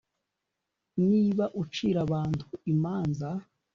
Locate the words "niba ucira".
1.09-1.99